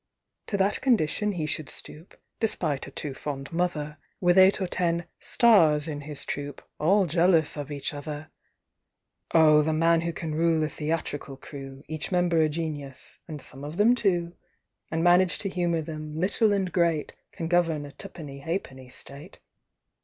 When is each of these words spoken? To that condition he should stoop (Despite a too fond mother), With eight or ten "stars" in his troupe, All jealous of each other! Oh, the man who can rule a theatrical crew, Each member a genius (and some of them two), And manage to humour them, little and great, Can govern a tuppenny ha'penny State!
To 0.47 0.57
that 0.57 0.81
condition 0.81 1.33
he 1.33 1.45
should 1.45 1.69
stoop 1.69 2.15
(Despite 2.39 2.87
a 2.87 2.89
too 2.89 3.13
fond 3.13 3.53
mother), 3.53 3.99
With 4.19 4.35
eight 4.35 4.59
or 4.59 4.65
ten 4.65 5.05
"stars" 5.19 5.87
in 5.87 6.01
his 6.01 6.25
troupe, 6.25 6.63
All 6.79 7.05
jealous 7.05 7.55
of 7.55 7.71
each 7.71 7.93
other! 7.93 8.31
Oh, 9.31 9.61
the 9.61 9.73
man 9.73 10.01
who 10.01 10.11
can 10.11 10.33
rule 10.33 10.63
a 10.63 10.69
theatrical 10.69 11.37
crew, 11.37 11.83
Each 11.87 12.11
member 12.11 12.39
a 12.41 12.49
genius 12.49 13.19
(and 13.27 13.39
some 13.39 13.63
of 13.63 13.77
them 13.77 13.93
two), 13.93 14.33
And 14.89 15.03
manage 15.03 15.37
to 15.37 15.49
humour 15.49 15.83
them, 15.83 16.19
little 16.19 16.51
and 16.51 16.71
great, 16.71 17.13
Can 17.31 17.47
govern 17.47 17.85
a 17.85 17.91
tuppenny 17.91 18.39
ha'penny 18.39 18.89
State! 18.89 19.37